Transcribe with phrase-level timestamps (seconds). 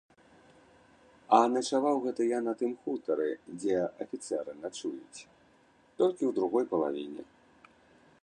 [1.35, 3.27] А начаваў гэта я на тым хутары,
[3.59, 5.19] дзе афіцэры начуюць,
[5.99, 7.23] толькі ў другой палавіне.